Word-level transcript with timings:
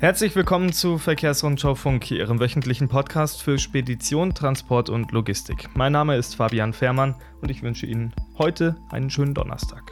Herzlich 0.00 0.36
willkommen 0.36 0.72
zu 0.72 0.96
Verkehrsrundschau 0.96 1.74
Funk, 1.74 2.08
Ihrem 2.12 2.38
wöchentlichen 2.38 2.88
Podcast 2.88 3.42
für 3.42 3.58
Spedition, 3.58 4.32
Transport 4.32 4.90
und 4.90 5.10
Logistik. 5.10 5.68
Mein 5.74 5.90
Name 5.90 6.16
ist 6.16 6.36
Fabian 6.36 6.72
Fehrmann 6.72 7.16
und 7.40 7.50
ich 7.50 7.64
wünsche 7.64 7.84
Ihnen 7.84 8.14
heute 8.38 8.76
einen 8.90 9.10
schönen 9.10 9.34
Donnerstag. 9.34 9.90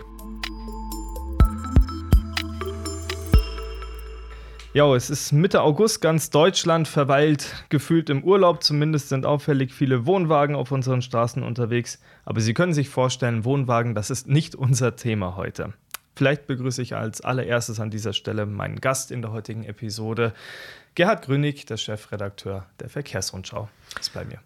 Ja, 4.74 4.94
es 4.94 5.10
ist 5.10 5.32
Mitte 5.32 5.62
August, 5.62 6.02
ganz 6.02 6.30
Deutschland 6.30 6.86
verweilt 6.86 7.64
gefühlt 7.68 8.08
im 8.08 8.22
Urlaub. 8.22 8.62
Zumindest 8.62 9.08
sind 9.08 9.26
auffällig 9.26 9.72
viele 9.72 10.06
Wohnwagen 10.06 10.54
auf 10.54 10.70
unseren 10.70 11.02
Straßen 11.02 11.42
unterwegs. 11.42 12.00
Aber 12.24 12.40
Sie 12.40 12.54
können 12.54 12.74
sich 12.74 12.90
vorstellen, 12.90 13.44
Wohnwagen, 13.44 13.96
das 13.96 14.10
ist 14.10 14.28
nicht 14.28 14.54
unser 14.54 14.94
Thema 14.94 15.34
heute. 15.34 15.72
Vielleicht 16.16 16.46
begrüße 16.46 16.80
ich 16.80 16.96
als 16.96 17.20
allererstes 17.20 17.78
an 17.78 17.90
dieser 17.90 18.14
Stelle 18.14 18.46
meinen 18.46 18.80
Gast 18.80 19.10
in 19.10 19.20
der 19.20 19.32
heutigen 19.32 19.64
Episode, 19.64 20.32
Gerhard 20.94 21.26
Grünig, 21.26 21.66
der 21.66 21.76
Chefredakteur 21.76 22.64
der 22.80 22.88
Verkehrsrundschau. 22.88 23.68
Ist 24.00 24.14
bei 24.14 24.24
mir. 24.24 24.38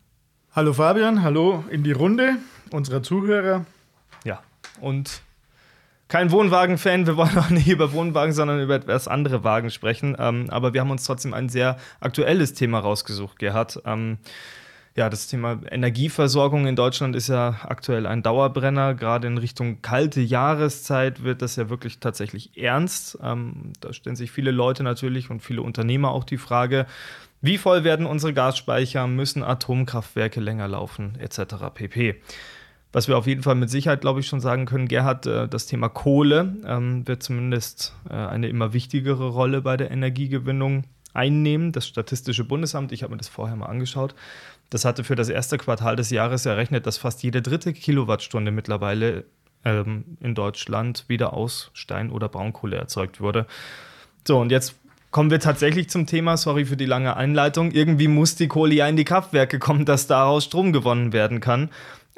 Hallo 0.50 0.72
Fabian, 0.72 1.22
hallo 1.22 1.62
in 1.70 1.84
die 1.84 1.92
Runde 1.92 2.38
unserer 2.72 3.04
Zuhörer. 3.04 3.66
Ja, 4.24 4.42
und 4.80 5.22
kein 6.08 6.32
Wohnwagen-Fan, 6.32 7.06
wir 7.06 7.16
wollen 7.16 7.38
auch 7.38 7.50
nicht 7.50 7.68
über 7.68 7.92
Wohnwagen, 7.92 8.34
sondern 8.34 8.60
über 8.60 8.74
etwas 8.74 9.06
andere 9.06 9.44
Wagen 9.44 9.70
sprechen. 9.70 10.16
Ähm, 10.18 10.50
aber 10.50 10.74
wir 10.74 10.80
haben 10.80 10.90
uns 10.90 11.04
trotzdem 11.04 11.32
ein 11.32 11.48
sehr 11.48 11.78
aktuelles 12.00 12.52
Thema 12.52 12.80
rausgesucht, 12.80 13.38
Gerhard. 13.38 13.80
Ähm, 13.84 14.18
ja, 14.96 15.08
das 15.08 15.28
Thema 15.28 15.60
Energieversorgung 15.70 16.66
in 16.66 16.74
Deutschland 16.74 17.14
ist 17.14 17.28
ja 17.28 17.60
aktuell 17.62 18.06
ein 18.06 18.22
Dauerbrenner. 18.22 18.94
Gerade 18.94 19.28
in 19.28 19.38
Richtung 19.38 19.82
kalte 19.82 20.20
Jahreszeit 20.20 21.22
wird 21.22 21.42
das 21.42 21.56
ja 21.56 21.70
wirklich 21.70 22.00
tatsächlich 22.00 22.56
ernst. 22.58 23.18
Ähm, 23.22 23.72
da 23.80 23.92
stellen 23.92 24.16
sich 24.16 24.32
viele 24.32 24.50
Leute 24.50 24.82
natürlich 24.82 25.30
und 25.30 25.42
viele 25.42 25.62
Unternehmer 25.62 26.10
auch 26.10 26.24
die 26.24 26.38
Frage, 26.38 26.86
wie 27.40 27.56
voll 27.56 27.84
werden 27.84 28.04
unsere 28.04 28.34
Gasspeicher, 28.34 29.06
müssen 29.06 29.42
Atomkraftwerke 29.42 30.40
länger 30.40 30.68
laufen, 30.68 31.16
etc. 31.18 31.54
pp. 31.72 32.20
Was 32.92 33.06
wir 33.06 33.16
auf 33.16 33.28
jeden 33.28 33.42
Fall 33.44 33.54
mit 33.54 33.70
Sicherheit, 33.70 34.00
glaube 34.00 34.20
ich, 34.20 34.26
schon 34.26 34.40
sagen 34.40 34.66
können, 34.66 34.88
Gerhard, 34.88 35.24
äh, 35.26 35.48
das 35.48 35.66
Thema 35.66 35.88
Kohle 35.88 36.56
ähm, 36.66 37.06
wird 37.06 37.22
zumindest 37.22 37.94
äh, 38.10 38.14
eine 38.14 38.48
immer 38.48 38.72
wichtigere 38.72 39.28
Rolle 39.28 39.62
bei 39.62 39.76
der 39.76 39.92
Energiegewinnung 39.92 40.84
einnehmen. 41.14 41.72
Das 41.72 41.86
Statistische 41.86 42.44
Bundesamt, 42.44 42.92
ich 42.92 43.02
habe 43.02 43.12
mir 43.12 43.18
das 43.18 43.28
vorher 43.28 43.56
mal 43.56 43.66
angeschaut, 43.66 44.14
das 44.70 44.84
hatte 44.84 45.04
für 45.04 45.16
das 45.16 45.28
erste 45.28 45.58
Quartal 45.58 45.96
des 45.96 46.10
Jahres 46.10 46.46
errechnet, 46.46 46.86
dass 46.86 46.96
fast 46.96 47.22
jede 47.22 47.42
dritte 47.42 47.72
Kilowattstunde 47.72 48.52
mittlerweile 48.52 49.24
ähm, 49.64 50.16
in 50.20 50.34
Deutschland 50.34 51.04
wieder 51.08 51.34
aus 51.34 51.70
Stein- 51.74 52.10
oder 52.10 52.28
Braunkohle 52.28 52.76
erzeugt 52.76 53.20
wurde. 53.20 53.46
So, 54.26 54.38
und 54.38 54.50
jetzt 54.50 54.76
kommen 55.10 55.30
wir 55.30 55.40
tatsächlich 55.40 55.90
zum 55.90 56.06
Thema, 56.06 56.36
sorry 56.36 56.64
für 56.64 56.76
die 56.76 56.86
lange 56.86 57.16
Einleitung. 57.16 57.72
Irgendwie 57.72 58.08
muss 58.08 58.36
die 58.36 58.48
Kohle 58.48 58.74
ja 58.74 58.86
in 58.86 58.96
die 58.96 59.04
Kraftwerke 59.04 59.58
kommen, 59.58 59.84
dass 59.84 60.06
daraus 60.06 60.44
Strom 60.44 60.72
gewonnen 60.72 61.12
werden 61.12 61.40
kann. 61.40 61.70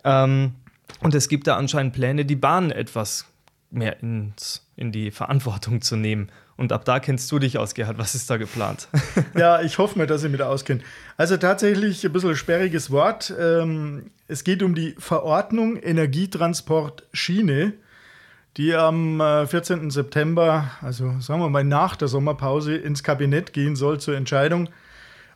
Ähm, 0.04 0.54
und 1.00 1.14
es 1.14 1.28
gibt 1.28 1.46
da 1.46 1.56
anscheinend 1.56 1.94
Pläne, 1.94 2.24
die 2.24 2.36
Bahn 2.36 2.70
etwas 2.70 3.26
mehr 3.72 4.02
ins, 4.02 4.66
in 4.76 4.92
die 4.92 5.10
Verantwortung 5.10 5.80
zu 5.80 5.96
nehmen. 5.96 6.30
Und 6.56 6.72
ab 6.72 6.84
da 6.84 7.00
kennst 7.00 7.32
du 7.32 7.38
dich 7.38 7.58
aus, 7.58 7.74
Gerhard. 7.74 7.98
Was 7.98 8.14
ist 8.14 8.30
da 8.30 8.36
geplant? 8.36 8.88
ja, 9.36 9.62
ich 9.62 9.78
hoffe 9.78 9.98
mir, 9.98 10.06
dass 10.06 10.22
ich 10.22 10.30
mich 10.30 10.38
da 10.38 10.48
auskenne. 10.48 10.80
Also 11.16 11.36
tatsächlich 11.36 12.04
ein 12.04 12.12
bisschen 12.12 12.36
sperriges 12.36 12.90
Wort. 12.90 13.34
Ähm, 13.38 14.10
es 14.28 14.44
geht 14.44 14.62
um 14.62 14.74
die 14.74 14.94
Verordnung 14.98 15.76
Energietransport 15.76 17.08
Schiene, 17.12 17.72
die 18.56 18.74
am 18.74 19.20
14. 19.46 19.88
Äh, 19.88 19.90
September, 19.90 20.70
also 20.82 21.18
sagen 21.20 21.40
wir 21.40 21.48
mal 21.48 21.64
nach 21.64 21.96
der 21.96 22.08
Sommerpause, 22.08 22.76
ins 22.76 23.02
Kabinett 23.02 23.52
gehen 23.52 23.74
soll 23.74 23.98
zur 23.98 24.14
Entscheidung. 24.14 24.68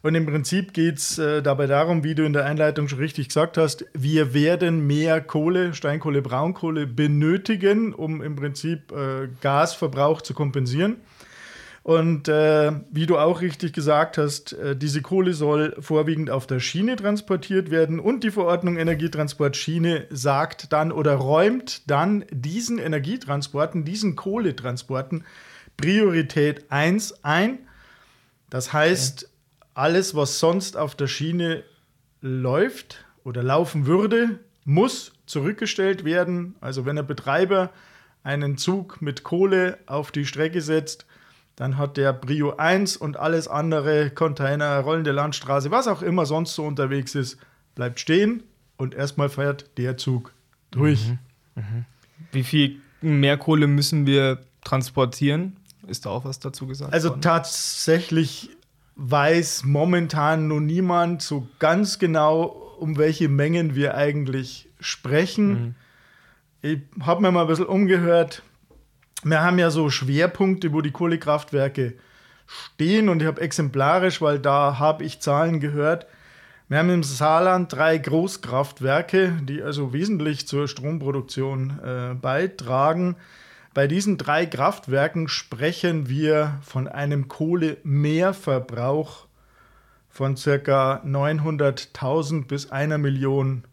Und 0.06 0.14
im 0.14 0.24
Prinzip 0.24 0.72
geht 0.72 0.98
es 0.98 1.18
äh, 1.18 1.42
dabei 1.42 1.66
darum, 1.66 2.04
wie 2.04 2.14
du 2.14 2.24
in 2.24 2.32
der 2.32 2.44
Einleitung 2.44 2.86
schon 2.86 3.00
richtig 3.00 3.26
gesagt 3.26 3.58
hast, 3.58 3.86
wir 3.92 4.34
werden 4.34 4.86
mehr 4.86 5.20
Kohle, 5.20 5.74
Steinkohle, 5.74 6.22
Braunkohle 6.22 6.86
benötigen, 6.86 7.92
um 7.92 8.22
im 8.22 8.36
Prinzip 8.36 8.92
äh, 8.92 9.26
Gasverbrauch 9.40 10.22
zu 10.22 10.32
kompensieren. 10.32 10.98
Und 11.82 12.28
äh, 12.28 12.70
wie 12.92 13.06
du 13.06 13.18
auch 13.18 13.40
richtig 13.40 13.72
gesagt 13.72 14.16
hast, 14.16 14.52
äh, 14.52 14.76
diese 14.76 15.02
Kohle 15.02 15.32
soll 15.32 15.74
vorwiegend 15.80 16.30
auf 16.30 16.46
der 16.46 16.60
Schiene 16.60 16.94
transportiert 16.94 17.72
werden 17.72 17.98
und 17.98 18.22
die 18.22 18.30
Verordnung 18.30 18.76
Energietransport 18.76 19.56
Schiene 19.56 20.06
sagt 20.10 20.72
dann 20.72 20.92
oder 20.92 21.16
räumt 21.16 21.90
dann 21.90 22.24
diesen 22.30 22.78
Energietransporten, 22.78 23.84
diesen 23.84 24.14
Kohletransporten 24.14 25.24
Priorität 25.76 26.66
1 26.70 27.24
ein. 27.24 27.58
Das 28.50 28.72
heißt, 28.72 29.24
okay 29.24 29.35
alles, 29.76 30.14
was 30.14 30.38
sonst 30.38 30.76
auf 30.76 30.94
der 30.94 31.06
Schiene 31.06 31.62
läuft 32.22 33.04
oder 33.24 33.42
laufen 33.42 33.86
würde, 33.86 34.40
muss 34.64 35.12
zurückgestellt 35.26 36.04
werden. 36.04 36.56
Also 36.60 36.86
wenn 36.86 36.96
der 36.96 37.02
Betreiber 37.02 37.70
einen 38.24 38.56
Zug 38.56 39.02
mit 39.02 39.22
Kohle 39.22 39.78
auf 39.86 40.10
die 40.10 40.24
Strecke 40.24 40.62
setzt, 40.62 41.04
dann 41.56 41.76
hat 41.76 41.96
der 41.98 42.12
Brio 42.14 42.56
1 42.56 42.96
und 42.96 43.18
alles 43.18 43.48
andere, 43.48 44.10
Container, 44.10 44.80
rollende 44.80 45.12
Landstraße, 45.12 45.70
was 45.70 45.88
auch 45.88 46.02
immer 46.02 46.24
sonst 46.24 46.54
so 46.54 46.64
unterwegs 46.64 47.14
ist, 47.14 47.38
bleibt 47.74 48.00
stehen 48.00 48.42
und 48.78 48.94
erstmal 48.94 49.28
fährt 49.28 49.70
der 49.76 49.98
Zug 49.98 50.32
durch. 50.70 51.08
Mhm. 51.08 51.18
Mhm. 51.54 51.84
Wie 52.32 52.44
viel 52.44 52.80
mehr 53.02 53.36
Kohle 53.36 53.66
müssen 53.66 54.06
wir 54.06 54.38
transportieren? 54.64 55.56
Ist 55.86 56.06
da 56.06 56.10
auch 56.10 56.24
was 56.24 56.40
dazu 56.40 56.66
gesagt? 56.66 56.92
Also 56.92 57.10
worden? 57.10 57.20
tatsächlich 57.20 58.50
weiß 58.96 59.64
momentan 59.64 60.48
nur 60.48 60.60
niemand 60.60 61.22
so 61.22 61.46
ganz 61.58 61.98
genau, 61.98 62.44
um 62.78 62.98
welche 62.98 63.28
Mengen 63.28 63.74
wir 63.74 63.94
eigentlich 63.94 64.68
sprechen. 64.80 65.48
Mhm. 65.48 65.74
Ich 66.62 66.80
habe 67.00 67.22
mir 67.22 67.30
mal 67.30 67.42
ein 67.42 67.46
bisschen 67.46 67.66
umgehört. 67.66 68.42
Wir 69.22 69.42
haben 69.42 69.58
ja 69.58 69.70
so 69.70 69.90
Schwerpunkte, 69.90 70.72
wo 70.72 70.80
die 70.80 70.90
Kohlekraftwerke 70.90 71.94
stehen 72.46 73.08
und 73.08 73.20
ich 73.20 73.28
habe 73.28 73.40
exemplarisch, 73.40 74.20
weil 74.20 74.38
da 74.38 74.78
habe 74.78 75.04
ich 75.04 75.20
Zahlen 75.20 75.60
gehört. 75.60 76.06
Wir 76.68 76.78
haben 76.78 76.90
im 76.90 77.02
Saarland 77.02 77.72
drei 77.72 77.96
Großkraftwerke, 77.98 79.38
die 79.42 79.62
also 79.62 79.92
wesentlich 79.92 80.48
zur 80.48 80.66
Stromproduktion 80.66 81.78
äh, 81.84 82.14
beitragen. 82.14 83.16
Bei 83.76 83.86
diesen 83.86 84.16
drei 84.16 84.46
Kraftwerken 84.46 85.28
sprechen 85.28 86.08
wir 86.08 86.58
von 86.62 86.88
einem 86.88 87.28
Kohlemehrverbrauch 87.28 89.26
von 90.08 90.36
ca. 90.36 91.02
900.000 91.04 92.46
bis 92.46 92.70
einer 92.72 92.96
Million 92.96 93.64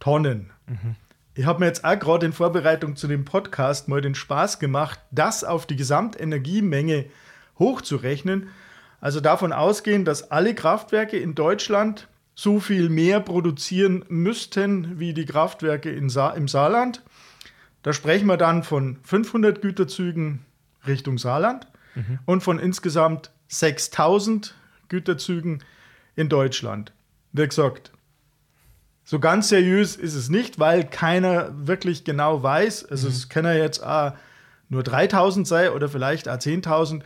Tonnen. 0.00 0.50
Mhm. 0.66 0.96
Ich 1.34 1.46
habe 1.46 1.60
mir 1.60 1.66
jetzt 1.66 1.84
auch 1.84 1.96
gerade 1.96 2.26
in 2.26 2.32
Vorbereitung 2.32 2.96
zu 2.96 3.06
dem 3.06 3.24
Podcast 3.24 3.86
mal 3.86 4.00
den 4.00 4.16
Spaß 4.16 4.58
gemacht, 4.58 4.98
das 5.12 5.44
auf 5.44 5.64
die 5.64 5.76
Gesamtenergiemenge 5.76 7.04
hochzurechnen. 7.60 8.48
Also 9.00 9.20
davon 9.20 9.52
ausgehen, 9.52 10.04
dass 10.04 10.32
alle 10.32 10.56
Kraftwerke 10.56 11.18
in 11.18 11.36
Deutschland 11.36 12.08
so 12.34 12.58
viel 12.58 12.88
mehr 12.88 13.20
produzieren 13.20 14.04
müssten 14.08 14.98
wie 14.98 15.14
die 15.14 15.24
Kraftwerke 15.24 15.96
Sa 16.08 16.30
im 16.30 16.48
Saarland. 16.48 17.04
Da 17.86 17.92
sprechen 17.92 18.26
wir 18.26 18.36
dann 18.36 18.64
von 18.64 18.98
500 19.04 19.62
Güterzügen 19.62 20.44
Richtung 20.88 21.18
Saarland 21.18 21.68
mhm. 21.94 22.18
und 22.24 22.42
von 22.42 22.58
insgesamt 22.58 23.30
6000 23.46 24.56
Güterzügen 24.88 25.62
in 26.16 26.28
Deutschland. 26.28 26.92
Wie 27.30 27.46
gesagt, 27.46 27.92
so 29.04 29.20
ganz 29.20 29.50
seriös 29.50 29.94
ist 29.94 30.16
es 30.16 30.28
nicht, 30.30 30.58
weil 30.58 30.82
keiner 30.82 31.52
wirklich 31.64 32.02
genau 32.02 32.42
weiß. 32.42 32.86
Also 32.86 33.06
mhm. 33.06 33.12
es 33.12 33.28
können 33.28 33.56
ja 33.56 33.62
jetzt 33.62 33.84
auch 33.84 34.14
nur 34.68 34.82
3000 34.82 35.46
sein 35.46 35.70
oder 35.70 35.88
vielleicht 35.88 36.28
auch 36.28 36.38
10.000. 36.38 37.02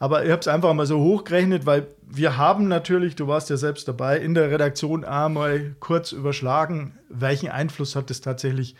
Aber 0.00 0.24
ich 0.24 0.32
habe 0.32 0.40
es 0.40 0.48
einfach 0.48 0.74
mal 0.74 0.86
so 0.86 0.98
hochgerechnet, 0.98 1.64
weil 1.64 1.86
wir 2.02 2.36
haben 2.36 2.66
natürlich, 2.66 3.14
du 3.14 3.28
warst 3.28 3.50
ja 3.50 3.56
selbst 3.56 3.86
dabei, 3.86 4.18
in 4.18 4.34
der 4.34 4.50
Redaktion 4.50 5.04
einmal 5.04 5.76
kurz 5.78 6.10
überschlagen, 6.10 6.98
welchen 7.08 7.50
Einfluss 7.50 7.94
hat 7.94 8.10
es 8.10 8.20
tatsächlich 8.20 8.74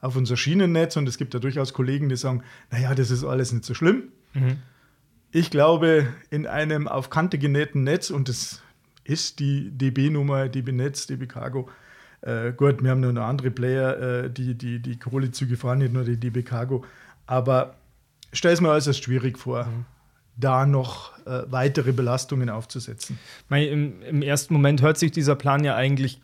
auf 0.00 0.16
unser 0.16 0.36
Schienennetz 0.36 0.96
und 0.96 1.08
es 1.08 1.18
gibt 1.18 1.34
ja 1.34 1.40
durchaus 1.40 1.72
Kollegen, 1.72 2.08
die 2.08 2.16
sagen, 2.16 2.42
naja, 2.70 2.94
das 2.94 3.10
ist 3.10 3.24
alles 3.24 3.52
nicht 3.52 3.64
so 3.64 3.74
schlimm. 3.74 4.04
Mhm. 4.34 4.58
Ich 5.30 5.50
glaube, 5.50 6.06
in 6.30 6.46
einem 6.46 6.88
auf 6.88 7.10
Kante 7.10 7.38
genähten 7.38 7.82
Netz, 7.82 8.10
und 8.10 8.28
das 8.28 8.62
ist 9.04 9.40
die 9.40 9.70
DB-Nummer, 9.70 10.48
DB 10.48 10.72
Netz, 10.72 11.06
DB 11.06 11.26
Cargo, 11.26 11.68
äh, 12.22 12.52
gut, 12.52 12.82
wir 12.82 12.90
haben 12.90 13.00
nur 13.00 13.12
noch 13.12 13.24
andere 13.24 13.50
Player, 13.50 14.24
äh, 14.24 14.30
die, 14.30 14.54
die 14.54 14.80
die 14.80 14.98
Kohlezüge 14.98 15.56
fahren, 15.56 15.78
nicht 15.78 15.92
nur 15.92 16.04
die 16.04 16.16
DB 16.16 16.42
Cargo, 16.42 16.84
aber 17.26 17.76
stell 18.32 18.52
es 18.52 18.60
mir 18.60 18.70
äußerst 18.70 19.02
schwierig 19.04 19.38
vor. 19.38 19.64
Mhm 19.64 19.84
da 20.38 20.66
noch 20.66 21.18
äh, 21.26 21.42
weitere 21.50 21.92
Belastungen 21.92 22.48
aufzusetzen. 22.48 23.18
Im, 23.50 24.00
Im, 24.02 24.22
ersten 24.22 24.54
Moment 24.54 24.82
hört 24.82 24.96
sich 24.96 25.10
dieser 25.10 25.34
Plan 25.34 25.64
ja 25.64 25.74
eigentlich 25.74 26.20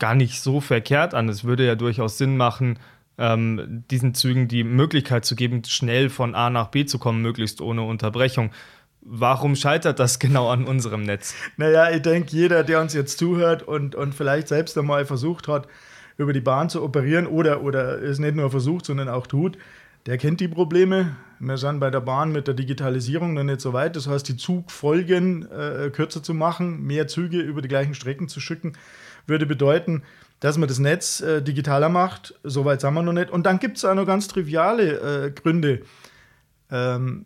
gar 0.00 0.14
nicht 0.14 0.40
so 0.40 0.60
verkehrt 0.60 1.14
an. 1.14 1.28
Es 1.28 1.44
würde 1.44 1.64
ja 1.64 1.76
durchaus 1.76 2.18
Sinn 2.18 2.36
machen, 2.36 2.78
ähm, 3.18 3.84
diesen 3.90 4.14
Zügen 4.14 4.48
die 4.48 4.64
Möglichkeit 4.64 5.24
zu 5.24 5.36
geben, 5.36 5.62
schnell 5.64 6.10
von 6.10 6.34
A 6.34 6.50
nach 6.50 6.68
B 6.68 6.84
zu 6.84 6.98
kommen, 6.98 7.22
möglichst 7.22 7.60
ohne 7.60 7.82
Unterbrechung. 7.82 8.50
Warum 9.00 9.54
scheitert 9.56 9.98
das 9.98 10.18
genau 10.18 10.48
an 10.48 10.64
unserem 10.64 11.02
Netz? 11.02 11.34
Naja, 11.56 11.90
ich 11.90 12.02
denke, 12.02 12.30
jeder, 12.32 12.64
der 12.64 12.80
uns 12.80 12.94
jetzt 12.94 13.18
zuhört 13.18 13.62
und, 13.62 13.94
und 13.94 14.14
vielleicht 14.14 14.48
selbst 14.48 14.76
einmal 14.78 15.04
versucht 15.06 15.48
hat, 15.48 15.68
über 16.16 16.32
die 16.32 16.40
Bahn 16.40 16.70
zu 16.70 16.82
operieren 16.82 17.26
oder, 17.26 17.62
oder 17.62 18.00
es 18.02 18.18
nicht 18.18 18.36
nur 18.36 18.50
versucht, 18.50 18.86
sondern 18.86 19.08
auch 19.08 19.26
tut, 19.26 19.58
der 20.06 20.18
kennt 20.18 20.40
die 20.40 20.48
Probleme. 20.48 21.16
Wir 21.40 21.56
sind 21.56 21.80
bei 21.80 21.90
der 21.90 22.00
Bahn 22.00 22.30
mit 22.30 22.46
der 22.46 22.54
Digitalisierung 22.54 23.34
noch 23.34 23.42
nicht 23.42 23.60
so 23.60 23.72
weit. 23.72 23.96
Das 23.96 24.06
heißt, 24.06 24.28
die 24.28 24.36
Zugfolgen 24.36 25.50
äh, 25.50 25.90
kürzer 25.90 26.22
zu 26.22 26.34
machen, 26.34 26.82
mehr 26.82 27.08
Züge 27.08 27.40
über 27.40 27.62
die 27.62 27.68
gleichen 27.68 27.94
Strecken 27.94 28.28
zu 28.28 28.40
schicken, 28.40 28.74
würde 29.26 29.46
bedeuten, 29.46 30.02
dass 30.44 30.58
man 30.58 30.68
das 30.68 30.78
Netz 30.78 31.22
äh, 31.22 31.40
digitaler 31.40 31.88
macht. 31.88 32.34
Soweit 32.42 32.82
sind 32.82 32.92
wir 32.92 33.00
noch 33.00 33.14
nicht. 33.14 33.30
Und 33.30 33.46
dann 33.46 33.58
gibt 33.58 33.78
es 33.78 33.84
auch 33.86 33.94
noch 33.94 34.04
ganz 34.04 34.28
triviale 34.28 35.28
äh, 35.28 35.30
Gründe. 35.30 35.80
Ähm, 36.70 37.24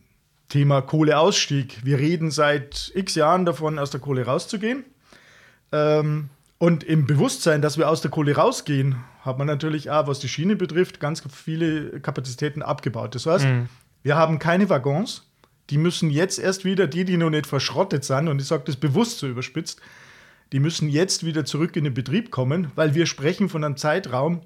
Thema 0.49 0.83
Kohleausstieg. 0.83 1.85
Wir 1.85 1.99
reden 1.99 2.31
seit 2.31 2.93
x 2.95 3.17
Jahren 3.17 3.45
davon, 3.45 3.81
aus 3.81 3.91
der 3.91 3.99
Kohle 3.99 4.25
rauszugehen. 4.25 4.85
Ähm, 5.73 6.29
und 6.59 6.85
im 6.85 7.07
Bewusstsein, 7.07 7.61
dass 7.61 7.77
wir 7.77 7.89
aus 7.89 8.03
der 8.03 8.13
Kohle 8.13 8.37
rausgehen, 8.37 8.95
hat 9.23 9.37
man 9.37 9.49
natürlich 9.49 9.91
auch, 9.91 10.07
was 10.07 10.21
die 10.21 10.29
Schiene 10.29 10.55
betrifft, 10.55 11.01
ganz 11.01 11.25
viele 11.29 11.99
Kapazitäten 11.99 12.63
abgebaut. 12.63 13.17
Das 13.17 13.27
heißt, 13.27 13.47
mhm. 13.47 13.69
wir 14.05 14.15
haben 14.15 14.39
keine 14.39 14.71
Waggons. 14.71 15.27
Die 15.71 15.79
müssen 15.79 16.11
jetzt 16.11 16.39
erst 16.39 16.65
wieder, 16.65 16.87
die, 16.87 17.05
die 17.05 17.17
noch 17.17 17.31
nicht 17.31 17.49
verschrottet 17.49 18.05
sind, 18.05 18.29
und 18.29 18.41
ich 18.41 18.47
sage 18.47 18.63
das 18.65 18.77
bewusst 18.77 19.19
so 19.19 19.27
überspitzt, 19.27 19.81
die 20.53 20.61
müssen 20.61 20.89
jetzt 20.89 21.25
wieder 21.25 21.45
zurück 21.45 21.77
in 21.77 21.85
den 21.85 21.95
Betrieb 21.95 22.31
kommen, 22.31 22.71
weil 22.75 22.95
wir 22.95 23.07
sprechen 23.07 23.49
von 23.49 23.65
einem 23.65 23.77
Zeitraum. 23.77 24.43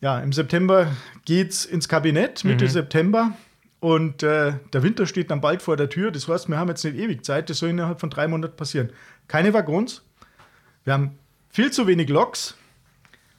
Ja, 0.00 0.20
im 0.20 0.32
September 0.32 0.88
geht 1.24 1.50
es 1.50 1.64
ins 1.64 1.88
Kabinett, 1.88 2.44
Mitte 2.44 2.64
mhm. 2.64 2.70
September. 2.70 3.32
Und 3.80 4.22
äh, 4.22 4.54
der 4.72 4.82
Winter 4.82 5.06
steht 5.06 5.30
dann 5.30 5.40
bald 5.40 5.62
vor 5.62 5.76
der 5.76 5.88
Tür. 5.88 6.10
Das 6.10 6.26
heißt, 6.26 6.48
wir 6.48 6.58
haben 6.58 6.68
jetzt 6.68 6.84
nicht 6.84 6.96
ewig 6.96 7.24
Zeit. 7.24 7.48
Das 7.50 7.58
soll 7.58 7.70
innerhalb 7.70 8.00
von 8.00 8.10
drei 8.10 8.26
Monaten 8.26 8.56
passieren. 8.56 8.90
Keine 9.28 9.54
Waggons. 9.54 10.02
Wir 10.84 10.94
haben 10.94 11.18
viel 11.50 11.70
zu 11.70 11.86
wenig 11.86 12.08
Loks. 12.08 12.56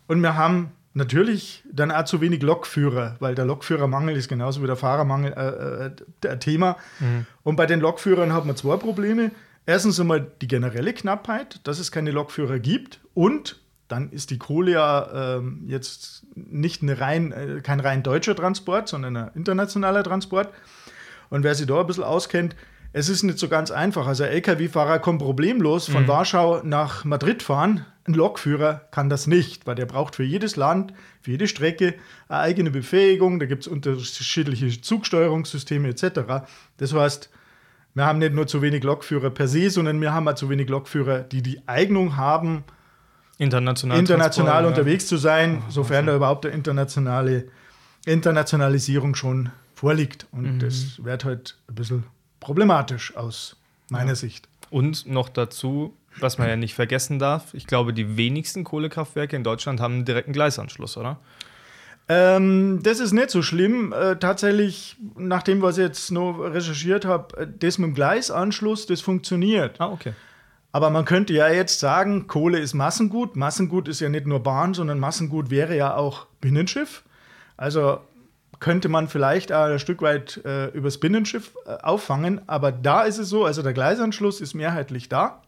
Und 0.07 0.21
wir 0.21 0.35
haben 0.35 0.71
natürlich 0.94 1.63
dann 1.71 1.92
auch 1.92 2.06
zu 2.06 2.21
wenig 2.21 2.42
Lokführer, 2.42 3.15
weil 3.19 3.35
der 3.35 3.45
Lokführermangel 3.45 4.15
ist 4.15 4.27
genauso 4.27 4.62
wie 4.62 4.68
der 4.68 4.75
Fahrermangel 4.75 5.94
äh, 6.24 6.27
äh, 6.27 6.38
Thema. 6.39 6.77
Mhm. 7.00 7.25
Und 7.44 7.56
bei 7.56 7.65
den 7.65 7.80
Lokführern 7.80 8.33
haben 8.33 8.47
wir 8.47 8.56
zwei 8.56 8.77
Probleme. 8.77 9.31
Erstens 9.69 10.00
einmal 10.00 10.31
die 10.42 10.48
generelle 10.48 10.94
Knappheit, 10.94 11.60
dass 11.68 11.77
es 11.77 11.92
keine 11.92 12.10
Lokführer 12.10 12.57
gibt 12.57 13.01
und 13.13 13.62
dann 13.88 14.10
ist 14.10 14.31
die 14.31 14.39
Kohle 14.39 14.71
ja 14.71 15.38
äh, 15.38 15.42
jetzt 15.68 16.25
nicht 16.33 16.81
rein, 16.83 17.31
äh, 17.31 17.62
kein 17.62 17.80
rein 17.80 18.01
deutscher 18.01 18.36
Transport, 18.36 18.88
sondern 18.88 19.16
ein 19.16 19.31
internationaler 19.36 20.04
Transport. 20.04 20.51
Und 21.30 21.44
wer 21.44 21.54
sich 21.54 21.68
da 21.68 21.81
ein 21.81 21.86
bisschen 21.86 22.04
auskennt, 22.04 22.56
es 22.94 23.10
ist 23.10 23.21
nicht 23.21 23.38
so 23.38 23.48
ganz 23.48 23.69
einfach. 23.69 24.07
Also 24.07 24.24
ein 24.24 24.31
Lkw-Fahrer 24.31 24.98
kommt 24.98 25.21
problemlos 25.21 25.88
von 25.88 26.01
mhm. 26.01 26.07
Warschau 26.07 26.63
nach 26.63 27.06
Madrid 27.06 27.44
fahren. 27.44 27.86
Ein 28.06 28.16
Lokführer 28.16 28.88
kann 28.89 29.07
das 29.07 29.27
nicht, 29.27 29.68
weil 29.68 29.75
der 29.75 29.86
braucht 29.86 30.16
für 30.16 30.24
jedes 30.24 30.56
Land, 30.56 30.95
für 31.21 31.30
jede 31.30 31.48
Strecke 31.48 31.94
eine 32.27 32.39
eigene 32.39 32.71
Befähigung. 32.71 33.39
Da 33.39 33.45
gibt 33.45 33.68
es 33.68 33.68
unterschiedliche 33.68 34.81
Zugsteuerungssysteme 34.81 35.89
etc. 35.89 36.48
Das 36.77 36.92
heißt, 36.92 37.30
wir 37.94 38.06
haben 38.06 38.19
nicht 38.19 38.33
nur 38.33 38.47
zu 38.47 38.62
wenig 38.62 38.83
Lokführer 38.83 39.30
per 39.30 39.47
se, 39.47 39.69
sondern 39.69 40.00
wir 40.01 40.13
haben 40.13 40.27
auch 40.27 40.36
zu 40.36 40.50
wenig 40.50 40.69
Lokführer, 40.69 41.19
die 41.19 41.41
die 41.41 41.62
Eignung 41.68 42.18
haben, 42.18 42.63
international, 43.38 43.97
international 43.97 44.65
unterwegs 44.65 45.06
ja. 45.06 45.09
zu 45.09 45.18
sein, 45.18 45.63
sofern 45.69 46.06
da 46.06 46.15
überhaupt 46.15 46.45
eine 46.45 46.53
internationale 46.53 47.45
Internationalisierung 48.06 49.15
schon 49.15 49.50
vorliegt. 49.75 50.27
Und 50.31 50.56
mhm. 50.56 50.59
das 50.59 51.03
wird 51.03 51.25
halt 51.25 51.57
ein 51.68 51.75
bisschen 51.75 52.03
problematisch 52.39 53.15
aus 53.15 53.56
meiner 53.89 54.09
ja. 54.09 54.15
Sicht. 54.15 54.47
Und 54.69 55.07
noch 55.07 55.30
dazu, 55.30 55.95
was 56.19 56.38
man 56.38 56.47
ja 56.47 56.56
nicht 56.56 56.75
vergessen 56.75 57.18
darf, 57.18 57.53
ich 57.53 57.65
glaube, 57.65 57.94
die 57.94 58.18
wenigsten 58.18 58.63
Kohlekraftwerke 58.63 59.35
in 59.35 59.44
Deutschland 59.44 59.80
haben 59.80 59.95
einen 59.95 60.06
direkten 60.06 60.33
Gleisanschluss, 60.33 60.97
oder? 60.97 61.19
Ähm, 62.11 62.79
das 62.81 63.00
ist 63.00 63.11
nicht 63.11 63.29
so 63.29 63.44
schlimm. 63.44 63.94
Äh, 63.94 64.15
tatsächlich, 64.15 64.97
nachdem 65.15 65.61
was 65.61 65.77
ich 65.77 65.83
jetzt 65.83 66.11
noch 66.11 66.39
recherchiert 66.39 67.06
habe, 67.06 67.38
äh, 67.38 67.47
das 67.47 67.77
mit 67.77 67.89
dem 67.89 67.94
Gleisanschluss, 67.94 68.88
das 68.88 69.01
funktioniert. 69.01 69.79
Ah, 69.79 69.89
okay. 69.89 70.13
Aber 70.71 70.89
man 70.89 71.06
könnte 71.06 71.33
ja 71.33 71.50
jetzt 71.50 71.79
sagen, 71.79 72.27
Kohle 72.27 72.59
ist 72.59 72.73
Massengut. 72.73 73.35
Massengut 73.35 73.88
ist 73.88 74.00
ja 74.00 74.09
nicht 74.09 74.25
nur 74.25 74.41
Bahn, 74.41 74.73
sondern 74.73 75.00
Massengut 75.00 75.51
wäre 75.51 75.75
ja 75.75 75.95
auch 75.95 76.25
Binnenschiff. 76.41 77.03
Also 77.57 78.00
könnte 78.59 78.89
man 78.89 79.07
vielleicht 79.07 79.51
ein 79.51 79.79
Stück 79.79 80.01
weit 80.01 80.41
äh, 80.45 80.67
übers 80.69 81.00
Binnenschiff 81.00 81.53
äh, 81.65 81.77
auffangen. 81.83 82.41
Aber 82.47 82.71
da 82.71 83.03
ist 83.03 83.19
es 83.19 83.29
so, 83.29 83.45
also 83.45 83.61
der 83.61 83.73
Gleisanschluss 83.73 84.41
ist 84.41 84.56
mehrheitlich 84.56 85.09
da. 85.09 85.44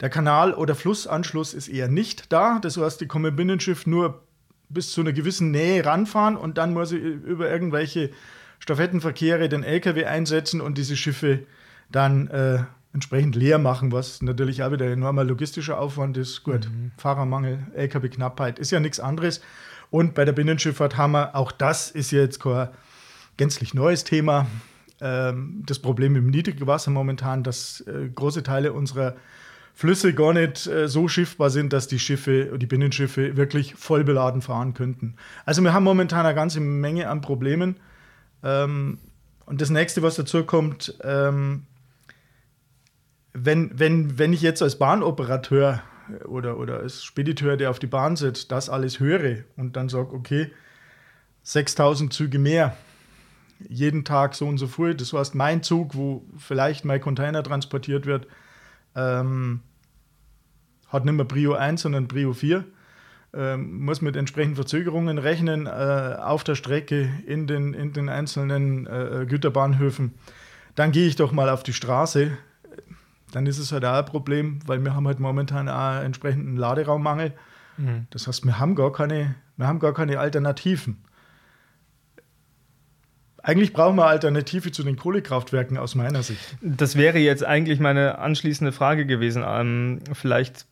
Der 0.00 0.10
Kanal- 0.10 0.54
oder 0.54 0.74
Flussanschluss 0.74 1.54
ist 1.54 1.68
eher 1.68 1.88
nicht 1.88 2.32
da. 2.32 2.58
Das 2.60 2.76
heißt, 2.76 3.00
die 3.00 3.06
kommen 3.06 3.34
Binnenschiff 3.34 3.86
nur 3.86 4.22
bis 4.70 4.92
zu 4.92 5.02
einer 5.02 5.12
gewissen 5.12 5.50
Nähe 5.50 5.84
ranfahren 5.84 6.36
und 6.36 6.58
dann 6.58 6.72
muss 6.72 6.92
ich 6.92 7.02
über 7.02 7.50
irgendwelche 7.50 8.10
Stafettenverkehre 8.60 9.48
den 9.48 9.62
LKW 9.64 10.04
einsetzen 10.04 10.60
und 10.60 10.78
diese 10.78 10.96
Schiffe 10.96 11.40
dann 11.90 12.28
äh, 12.28 12.62
entsprechend 12.92 13.36
leer 13.36 13.58
machen, 13.58 13.92
was 13.92 14.22
natürlich 14.22 14.62
auch 14.62 14.72
wieder 14.72 14.86
ein 14.86 14.92
enormer 14.92 15.24
logistischer 15.24 15.78
Aufwand 15.78 16.16
ist. 16.16 16.42
Gut, 16.42 16.68
mhm. 16.68 16.92
Fahrermangel, 16.96 17.66
LKW-Knappheit 17.74 18.58
ist 18.58 18.70
ja 18.70 18.80
nichts 18.80 19.00
anderes. 19.00 19.40
Und 19.90 20.14
bei 20.14 20.24
der 20.24 20.32
Binnenschifffahrt 20.32 20.96
haben 20.96 21.12
wir, 21.12 21.34
auch 21.34 21.52
das 21.52 21.90
ist 21.90 22.10
jetzt 22.10 22.40
kein 22.40 22.68
gänzlich 23.36 23.74
neues 23.74 24.04
Thema, 24.04 24.46
ähm, 25.00 25.62
das 25.66 25.78
Problem 25.78 26.14
im 26.16 26.30
Niedrigwasser 26.30 26.90
momentan, 26.90 27.42
dass 27.42 27.80
äh, 27.82 28.08
große 28.14 28.42
Teile 28.42 28.72
unserer 28.72 29.16
Flüsse 29.80 30.12
gar 30.12 30.34
nicht 30.34 30.66
äh, 30.66 30.88
so 30.88 31.08
schiffbar 31.08 31.48
sind, 31.48 31.72
dass 31.72 31.88
die 31.88 31.98
Schiffe, 31.98 32.58
die 32.58 32.66
Binnenschiffe 32.66 33.38
wirklich 33.38 33.76
voll 33.76 34.04
beladen 34.04 34.42
fahren 34.42 34.74
könnten. 34.74 35.16
Also 35.46 35.62
wir 35.62 35.72
haben 35.72 35.84
momentan 35.84 36.26
eine 36.26 36.34
ganze 36.34 36.60
Menge 36.60 37.08
an 37.08 37.22
Problemen. 37.22 37.76
Ähm, 38.42 38.98
und 39.46 39.62
das 39.62 39.70
nächste, 39.70 40.02
was 40.02 40.16
dazu 40.16 40.44
kommt, 40.44 40.98
ähm, 41.02 41.64
wenn, 43.32 43.70
wenn, 43.72 44.18
wenn 44.18 44.34
ich 44.34 44.42
jetzt 44.42 44.60
als 44.60 44.78
Bahnoperateur 44.78 45.80
oder, 46.26 46.58
oder 46.58 46.80
als 46.80 47.02
Spediteur, 47.02 47.56
der 47.56 47.70
auf 47.70 47.78
die 47.78 47.86
Bahn 47.86 48.16
sitzt, 48.16 48.52
das 48.52 48.68
alles 48.68 49.00
höre 49.00 49.44
und 49.56 49.76
dann 49.76 49.88
sage, 49.88 50.12
okay, 50.12 50.52
6000 51.42 52.12
Züge 52.12 52.38
mehr, 52.38 52.76
jeden 53.66 54.04
Tag 54.04 54.34
so 54.34 54.46
und 54.46 54.58
so 54.58 54.66
früh, 54.66 54.94
das 54.94 55.14
heißt 55.14 55.34
mein 55.34 55.62
Zug, 55.62 55.94
wo 55.94 56.26
vielleicht 56.36 56.84
mein 56.84 57.00
Container 57.00 57.42
transportiert 57.42 58.04
wird, 58.04 58.26
ähm, 58.94 59.62
hat 60.90 61.04
nicht 61.04 61.14
mehr 61.14 61.24
Prio 61.24 61.54
1, 61.54 61.82
sondern 61.82 62.08
Prio 62.08 62.32
4. 62.32 62.64
Ähm, 63.32 63.84
muss 63.84 64.02
mit 64.02 64.16
entsprechenden 64.16 64.56
Verzögerungen 64.56 65.18
rechnen 65.18 65.66
äh, 65.66 66.16
auf 66.20 66.42
der 66.42 66.56
Strecke 66.56 67.08
in 67.26 67.46
den, 67.46 67.74
in 67.74 67.92
den 67.92 68.08
einzelnen 68.08 68.86
äh, 68.88 69.24
Güterbahnhöfen. 69.28 70.14
Dann 70.74 70.90
gehe 70.90 71.06
ich 71.06 71.14
doch 71.14 71.30
mal 71.30 71.48
auf 71.48 71.62
die 71.62 71.72
Straße. 71.72 72.32
Dann 73.30 73.46
ist 73.46 73.58
es 73.58 73.70
halt 73.70 73.84
auch 73.84 73.98
ein 73.98 74.04
Problem, 74.04 74.58
weil 74.66 74.82
wir 74.82 74.94
haben 74.94 75.06
halt 75.06 75.20
momentan 75.20 75.68
auch 75.68 76.02
entsprechenden 76.02 76.56
Laderaummangel. 76.56 77.32
Mhm. 77.76 78.06
Das 78.10 78.26
heißt, 78.26 78.44
wir 78.44 78.58
haben 78.58 78.74
gar 78.74 78.92
keine, 78.92 79.36
wir 79.56 79.68
haben 79.68 79.78
gar 79.78 79.94
keine 79.94 80.18
Alternativen. 80.18 81.04
Eigentlich 83.42 83.72
brauchen 83.72 83.96
wir 83.96 84.06
Alternative 84.06 84.70
zu 84.70 84.82
den 84.82 84.96
Kohlekraftwerken 84.96 85.78
aus 85.78 85.94
meiner 85.94 86.22
Sicht. 86.22 86.56
Das 86.60 86.96
wäre 86.96 87.18
jetzt 87.18 87.44
eigentlich 87.44 87.80
meine 87.80 88.18
anschließende 88.18 88.72
Frage 88.72 89.06
gewesen. 89.06 89.44
Ähm, 89.46 90.00
vielleicht 90.12 90.66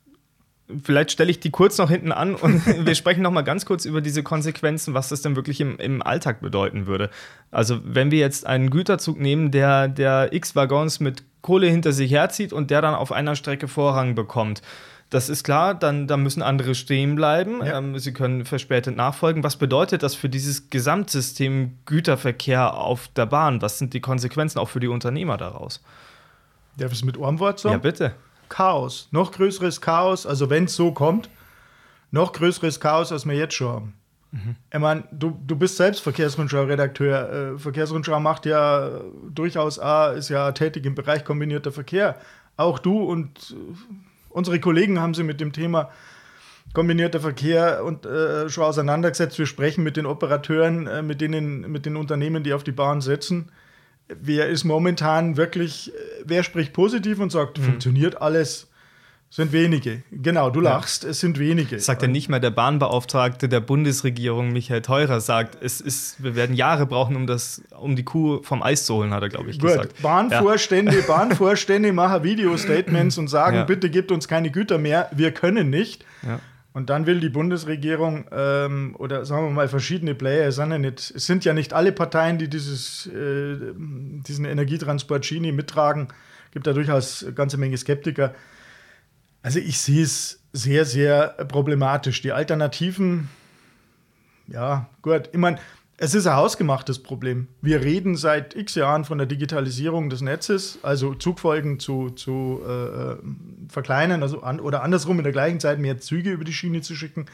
Vielleicht 0.82 1.12
stelle 1.12 1.30
ich 1.30 1.40
die 1.40 1.50
kurz 1.50 1.78
noch 1.78 1.88
hinten 1.88 2.12
an 2.12 2.34
und 2.34 2.64
wir 2.86 2.94
sprechen 2.94 3.22
noch 3.22 3.30
mal 3.30 3.42
ganz 3.42 3.64
kurz 3.64 3.84
über 3.84 4.00
diese 4.00 4.22
Konsequenzen, 4.22 4.94
was 4.94 5.08
das 5.08 5.22
denn 5.22 5.36
wirklich 5.36 5.60
im, 5.60 5.78
im 5.78 6.02
Alltag 6.02 6.40
bedeuten 6.40 6.86
würde. 6.86 7.10
Also 7.50 7.80
wenn 7.84 8.10
wir 8.10 8.18
jetzt 8.18 8.46
einen 8.46 8.70
Güterzug 8.70 9.18
nehmen, 9.18 9.50
der, 9.50 9.88
der 9.88 10.32
x 10.32 10.54
Waggons 10.54 11.00
mit 11.00 11.22
Kohle 11.40 11.68
hinter 11.68 11.92
sich 11.92 12.10
herzieht 12.10 12.52
und 12.52 12.70
der 12.70 12.82
dann 12.82 12.94
auf 12.94 13.12
einer 13.12 13.36
Strecke 13.36 13.68
Vorrang 13.68 14.14
bekommt. 14.14 14.62
Das 15.10 15.30
ist 15.30 15.42
klar, 15.42 15.74
dann, 15.74 16.06
dann 16.06 16.22
müssen 16.22 16.42
andere 16.42 16.74
stehen 16.74 17.14
bleiben. 17.14 17.64
Ja. 17.64 17.78
Ähm, 17.78 17.98
sie 17.98 18.12
können 18.12 18.44
verspätet 18.44 18.94
nachfolgen. 18.96 19.42
Was 19.42 19.56
bedeutet 19.56 20.02
das 20.02 20.14
für 20.14 20.28
dieses 20.28 20.68
Gesamtsystem 20.68 21.78
Güterverkehr 21.86 22.74
auf 22.74 23.08
der 23.16 23.24
Bahn? 23.24 23.62
Was 23.62 23.78
sind 23.78 23.94
die 23.94 24.00
Konsequenzen 24.00 24.58
auch 24.58 24.68
für 24.68 24.80
die 24.80 24.88
Unternehmer 24.88 25.38
daraus? 25.38 25.82
Darf 26.76 26.92
ich 26.92 26.98
es 26.98 27.04
mit 27.04 27.16
Ohrenwort 27.16 27.58
sagen? 27.58 27.74
Ja, 27.74 27.78
bitte. 27.78 28.12
Chaos, 28.48 29.08
noch 29.10 29.32
größeres 29.32 29.80
Chaos, 29.80 30.26
also 30.26 30.50
wenn 30.50 30.64
es 30.64 30.76
so 30.76 30.92
kommt, 30.92 31.28
noch 32.10 32.32
größeres 32.32 32.80
Chaos, 32.80 33.12
als 33.12 33.26
wir 33.26 33.34
jetzt 33.34 33.54
schon 33.54 33.68
haben. 33.68 33.94
Mhm. 34.32 34.56
Ich 34.72 34.78
meine, 34.78 35.04
du, 35.10 35.38
du 35.46 35.56
bist 35.56 35.76
selbst 35.76 36.00
Verkehrsrundschau-Redakteur. 36.00 37.54
Äh, 37.54 37.58
Verkehrsrundschau 37.58 38.20
macht 38.20 38.46
ja 38.46 39.00
durchaus, 39.30 39.78
A, 39.78 40.12
ist 40.12 40.28
ja 40.28 40.52
tätig 40.52 40.84
im 40.86 40.94
Bereich 40.94 41.24
kombinierter 41.24 41.72
Verkehr. 41.72 42.16
Auch 42.56 42.78
du 42.78 43.02
und 43.02 43.56
äh, 43.56 43.74
unsere 44.28 44.60
Kollegen 44.60 45.00
haben 45.00 45.14
sich 45.14 45.24
mit 45.24 45.40
dem 45.40 45.52
Thema 45.52 45.90
kombinierter 46.74 47.20
Verkehr 47.20 47.82
und 47.84 48.04
äh, 48.04 48.50
schon 48.50 48.64
auseinandergesetzt. 48.64 49.38
Wir 49.38 49.46
sprechen 49.46 49.82
mit 49.82 49.96
den 49.96 50.04
Operateuren, 50.06 50.86
äh, 50.86 51.02
mit, 51.02 51.20
denen, 51.20 51.70
mit 51.70 51.86
den 51.86 51.96
Unternehmen, 51.96 52.42
die 52.42 52.52
auf 52.52 52.64
die 52.64 52.72
Bahn 52.72 53.00
setzen. 53.00 53.50
Wer 54.08 54.48
ist 54.48 54.64
momentan 54.64 55.36
wirklich 55.36 55.92
wer 56.28 56.42
spricht 56.42 56.72
positiv 56.72 57.18
und 57.18 57.30
sagt, 57.30 57.58
mhm. 57.58 57.64
funktioniert 57.64 58.20
alles? 58.20 58.66
Sind 59.30 59.52
wenige. 59.52 60.02
Genau, 60.10 60.48
du 60.48 60.60
lachst, 60.60 61.04
ja. 61.04 61.10
es 61.10 61.20
sind 61.20 61.38
wenige. 61.38 61.78
Sagt 61.80 62.00
ja 62.00 62.08
nicht 62.08 62.30
mal 62.30 62.40
der 62.40 62.50
Bahnbeauftragte 62.50 63.46
der 63.46 63.60
Bundesregierung, 63.60 64.52
Michael 64.52 64.80
Teurer, 64.80 65.20
sagt, 65.20 65.62
es 65.62 65.82
ist, 65.82 66.22
wir 66.22 66.34
werden 66.34 66.56
Jahre 66.56 66.86
brauchen, 66.86 67.14
um, 67.14 67.26
das, 67.26 67.60
um 67.78 67.94
die 67.94 68.04
Kuh 68.04 68.40
vom 68.42 68.62
Eis 68.62 68.86
zu 68.86 68.94
holen, 68.94 69.12
hat 69.12 69.22
er, 69.22 69.28
glaube 69.28 69.50
ich, 69.50 69.58
Gut. 69.58 69.68
gesagt. 69.68 70.00
Bahnvorstände, 70.00 70.96
ja. 70.96 71.06
Bahnvorstände 71.06 71.92
machen 71.92 72.22
Videostatements 72.22 73.18
und 73.18 73.28
sagen, 73.28 73.56
ja. 73.56 73.64
bitte 73.64 73.90
gebt 73.90 74.12
uns 74.12 74.28
keine 74.28 74.50
Güter 74.50 74.78
mehr, 74.78 75.10
wir 75.12 75.30
können 75.32 75.68
nicht. 75.68 76.06
Und 76.78 76.90
dann 76.90 77.06
will 77.06 77.18
die 77.18 77.28
Bundesregierung 77.28 78.26
ähm, 78.30 78.94
oder 79.00 79.24
sagen 79.24 79.46
wir 79.46 79.50
mal 79.50 79.66
verschiedene 79.66 80.14
Player, 80.14 80.46
es 80.46 80.54
sind 80.54 80.70
ja 80.70 80.78
nicht, 80.78 81.10
es 81.10 81.26
sind 81.26 81.44
ja 81.44 81.52
nicht 81.52 81.72
alle 81.72 81.90
Parteien, 81.90 82.38
die 82.38 82.48
dieses, 82.48 83.08
äh, 83.08 83.56
diesen 83.74 84.44
Energietransport 84.44 85.26
Schiene 85.26 85.50
mittragen. 85.50 86.06
Es 86.46 86.52
gibt 86.52 86.68
da 86.68 86.72
durchaus 86.72 87.24
eine 87.24 87.32
ganze 87.32 87.56
Menge 87.56 87.76
Skeptiker. 87.76 88.32
Also 89.42 89.58
ich 89.58 89.80
sehe 89.80 90.04
es 90.04 90.40
sehr, 90.52 90.84
sehr 90.84 91.30
problematisch. 91.48 92.22
Die 92.22 92.30
Alternativen, 92.30 93.28
ja, 94.46 94.88
gut. 95.02 95.30
Ich 95.32 95.38
meine, 95.38 95.58
es 96.00 96.14
ist 96.14 96.28
ein 96.28 96.36
hausgemachtes 96.36 97.00
Problem. 97.00 97.48
Wir 97.60 97.82
reden 97.82 98.14
seit 98.16 98.54
x 98.54 98.76
Jahren 98.76 99.04
von 99.04 99.18
der 99.18 99.26
Digitalisierung 99.26 100.10
des 100.10 100.20
Netzes, 100.20 100.78
also 100.82 101.14
Zugfolgen 101.14 101.80
zu, 101.80 102.10
zu 102.10 102.62
äh, 102.64 102.70
äh, 102.70 103.16
verkleinern 103.68 104.22
also 104.22 104.42
an, 104.42 104.60
oder 104.60 104.84
andersrum 104.84 105.18
in 105.18 105.24
der 105.24 105.32
gleichen 105.32 105.58
Zeit 105.58 105.80
mehr 105.80 105.98
Züge 105.98 106.30
über 106.30 106.44
die 106.44 106.52
Schiene 106.52 106.82
zu 106.82 106.94
schicken. 106.94 107.26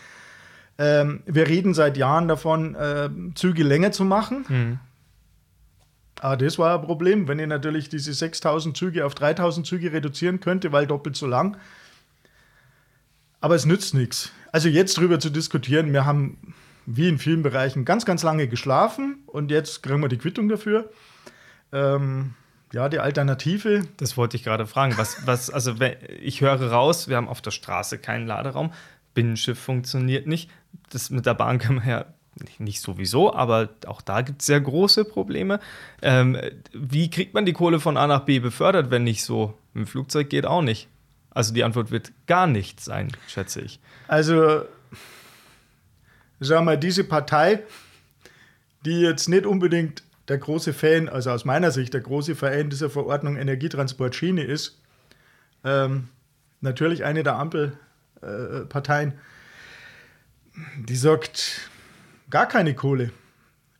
Ähm, 0.79 1.23
wir 1.27 1.47
reden 1.47 1.75
seit 1.75 1.99
Jahren 1.99 2.27
davon, 2.27 2.75
äh, 2.75 3.11
Züge 3.35 3.63
länger 3.63 3.93
zu 3.93 4.05
machen. 4.07 4.47
Mhm. 4.49 4.79
Aber 6.21 6.39
das 6.39 6.59
war 6.59 6.79
ein 6.79 6.87
Problem, 6.87 7.29
wenn 7.29 7.39
ihr 7.39 7.47
natürlich 7.47 7.91
diese 7.91 8.15
6000 8.15 8.75
Züge 8.75 9.05
auf 9.05 9.15
3000 9.15 9.67
Züge 9.67 9.93
reduzieren 9.93 10.41
könnte, 10.41 10.73
weil 10.73 10.87
doppelt 10.87 11.17
so 11.17 11.27
lang. 11.27 11.59
Aber 13.43 13.57
es 13.57 13.67
nützt 13.67 13.93
nichts. 13.93 14.33
Also 14.53 14.71
jetzt 14.71 14.97
drüber 14.97 15.21
zu 15.21 15.29
diskutieren, 15.29 15.93
wir 15.93 16.07
haben 16.07 16.55
wie 16.87 17.09
in 17.09 17.19
vielen 17.19 17.43
Bereichen 17.43 17.85
ganz, 17.85 18.05
ganz 18.05 18.23
lange 18.23 18.49
geschlafen 18.49 19.23
und 19.27 19.51
jetzt 19.51 19.83
kriegen 19.83 20.01
wir 20.01 20.09
die 20.09 20.19
Quittung 20.19 20.49
dafür. 20.49 20.91
Ähm, 21.73 22.35
ja, 22.73 22.89
die 22.89 22.99
Alternative. 22.99 23.87
Das 23.97 24.17
wollte 24.17 24.37
ich 24.37 24.43
gerade 24.43 24.67
fragen. 24.67 24.99
Was, 24.99 25.27
was, 25.27 25.49
also 25.51 25.75
ich 26.21 26.41
höre 26.41 26.61
raus, 26.71 27.09
wir 27.09 27.17
haben 27.17 27.29
auf 27.29 27.41
der 27.41 27.53
Straße 27.53 27.99
keinen 27.99 28.27
Laderaum, 28.27 28.73
Binnenschiff 29.15 29.59
funktioniert 29.59 30.27
nicht. 30.27 30.51
Das 30.91 31.11
mit 31.11 31.25
der 31.25 31.35
Bahn 31.35 31.59
kann 31.59 31.77
man 31.77 31.89
ja 31.89 32.05
nicht 32.59 32.81
sowieso, 32.81 33.33
aber 33.33 33.69
auch 33.87 34.03
da 34.03 34.23
gibt 34.23 34.41
es 34.41 34.47
sehr 34.47 34.61
große 34.61 35.05
Probleme. 35.05 35.61
Ähm, 36.03 36.37
wie 36.73 37.09
kriegt 37.09 37.33
man 37.33 37.47
die 37.47 37.53
Kohle 37.53 37.79
von 37.79 37.97
A 37.97 38.09
nach 38.09 38.21
B 38.21 38.41
befördert, 38.41 38.91
wenn 38.91 39.05
nicht 39.05 39.25
so? 39.25 39.57
Dem 39.75 39.87
Flugzeug 39.87 40.31
geht 40.31 40.47
auch 40.47 40.63
nicht. 40.63 40.89
Also 41.31 41.55
die 41.55 41.65
Antwort 41.65 41.91
wird 41.91 42.13
gar 42.27 42.47
nichts 42.47 42.85
sein, 42.85 43.13
schätze 43.29 43.61
ich. 43.61 43.81
Also 44.09 44.63
sagen 46.41 46.67
wir, 46.67 46.77
diese 46.77 47.05
Partei, 47.05 47.63
die 48.85 49.01
jetzt 49.01 49.29
nicht 49.29 49.47
unbedingt 49.47 50.03
der 50.29 50.39
große 50.39 50.73
Fan, 50.73 51.09
also 51.09 51.31
aus 51.31 51.45
meiner 51.45 51.71
Sicht 51.71 51.95
der 51.95 52.01
große 52.01 52.35
Fan 52.35 52.71
dieser 52.71 52.91
Verordnung 52.91 53.37
Energietransport 53.37 54.15
Schiene 54.15 54.45
ist, 54.45 54.81
ähm, 55.65 56.09
natürlich 56.61 57.05
eine 57.05 57.23
der 57.23 57.37
Ampelparteien, 57.37 59.13
äh, 59.13 59.17
die 60.79 60.97
sagt, 60.97 61.69
gar 62.31 62.47
keine 62.47 62.75
Kohle. 62.75 63.11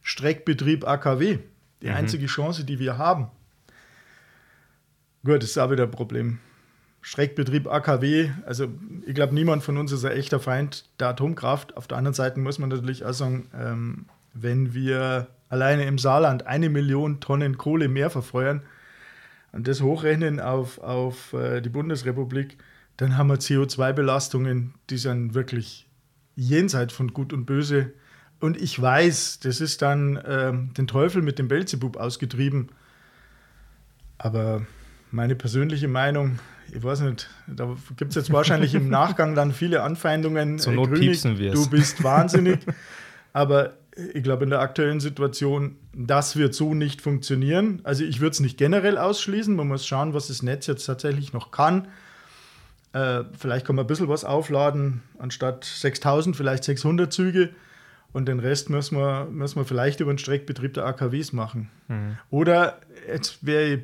Streckbetrieb 0.03 0.87
AKW, 0.87 1.39
die 1.81 1.89
mhm. 1.89 1.95
einzige 1.95 2.27
Chance, 2.27 2.65
die 2.65 2.79
wir 2.79 2.99
haben. 2.99 3.31
Gut, 5.25 5.43
das 5.43 5.51
ist 5.51 5.59
auch 5.59 5.71
wieder 5.71 5.85
ein 5.85 5.91
Problem. 5.91 6.41
Schreckbetrieb 7.07 7.67
AKW, 7.67 8.31
also 8.47 8.67
ich 9.05 9.15
glaube, 9.15 9.35
niemand 9.35 9.63
von 9.63 9.77
uns 9.77 9.93
ist 9.93 10.07
ein 10.07 10.13
echter 10.13 10.41
Feind 10.41 10.87
der 10.99 11.09
Atomkraft. 11.09 11.77
Auf 11.77 11.87
der 11.87 11.99
anderen 11.99 12.15
Seite 12.15 12.41
muss 12.41 12.59
man 12.59 12.71
natürlich 12.71 13.05
auch 13.05 13.13
sagen, 13.13 13.47
ähm, 13.55 14.07
wenn 14.33 14.73
wir 14.73 15.27
alleine 15.51 15.85
im 15.85 15.99
Saarland 15.99 16.47
eine 16.47 16.71
Million 16.71 17.21
Tonnen 17.21 17.59
Kohle 17.59 17.89
mehr 17.89 18.09
verfeuern 18.09 18.63
und 19.53 19.69
das 19.69 19.83
hochrechnen 19.83 20.41
auf, 20.41 20.79
auf 20.79 21.35
äh, 21.35 21.61
die 21.61 21.69
Bundesrepublik, 21.69 22.57
dann 22.97 23.19
haben 23.19 23.27
wir 23.29 23.37
CO2-Belastungen, 23.37 24.73
die 24.89 24.97
sind 24.97 25.35
wirklich 25.35 25.87
jenseits 26.37 26.95
von 26.95 27.13
Gut 27.13 27.35
und 27.35 27.45
Böse. 27.45 27.93
Und 28.41 28.57
ich 28.57 28.81
weiß, 28.81 29.41
das 29.41 29.61
ist 29.61 29.83
dann 29.83 30.17
äh, 30.17 30.55
den 30.79 30.87
Teufel 30.87 31.21
mit 31.21 31.39
dem 31.39 31.49
Belzebub 31.49 31.99
ausgetrieben. 31.99 32.71
Aber 34.17 34.63
meine 35.11 35.35
persönliche 35.35 35.87
Meinung, 35.87 36.39
ich 36.73 36.83
weiß 36.83 37.01
nicht, 37.01 37.29
da 37.47 37.77
gibt 37.97 38.11
es 38.11 38.17
jetzt 38.17 38.33
wahrscheinlich 38.33 38.75
im 38.75 38.89
Nachgang 38.89 39.35
dann 39.35 39.53
viele 39.53 39.83
Anfeindungen. 39.83 40.59
Zur 40.59 40.73
Not 40.73 40.89
Grünig, 40.91 41.09
piepsen 41.09 41.39
wir 41.39 41.53
Du 41.53 41.69
bist 41.69 42.03
wahnsinnig. 42.03 42.61
Aber 43.33 43.75
ich 44.15 44.23
glaube, 44.23 44.45
in 44.45 44.51
der 44.51 44.61
aktuellen 44.61 45.01
Situation, 45.01 45.77
das 45.93 46.37
wird 46.37 46.55
so 46.55 46.75
nicht 46.75 47.01
funktionieren. 47.01 47.81
Also 47.85 48.05
ich 48.05 48.21
würde 48.21 48.33
es 48.33 48.41
nicht 48.41 48.59
generell 48.59 48.99
ausschließen. 48.99 49.55
Man 49.55 49.69
muss 49.69 49.87
schauen, 49.87 50.15
was 50.15 50.29
das 50.29 50.43
Netz 50.43 50.67
jetzt 50.67 50.85
tatsächlich 50.85 51.33
noch 51.33 51.51
kann. 51.51 51.89
Äh, 52.93 53.25
vielleicht 53.37 53.67
kann 53.67 53.77
man 53.77 53.85
ein 53.85 53.89
bisschen 53.89 54.09
was 54.09 54.25
aufladen, 54.25 55.03
anstatt 55.19 55.65
6000, 55.65 56.37
vielleicht 56.37 56.65
600 56.65 57.13
Züge. 57.13 57.51
Und 58.13 58.27
den 58.27 58.39
Rest 58.39 58.71
müssen 58.71 58.97
wir, 58.97 59.27
müssen 59.27 59.57
wir 59.57 59.65
vielleicht 59.65 59.99
über 59.99 60.13
den 60.13 60.19
Streckbetrieb 60.19 60.75
der 60.75 60.87
AKWs 60.87 61.33
machen. 61.33 61.71
Mhm. 61.89 62.17
Oder 62.31 62.79
jetzt 63.09 63.45
wäre 63.45 63.65
ich, 63.65 63.81